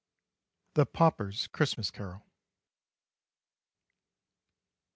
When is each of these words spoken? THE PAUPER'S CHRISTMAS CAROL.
THE 0.73 0.87
PAUPER'S 0.87 1.45
CHRISTMAS 1.49 1.91
CAROL. 1.91 2.25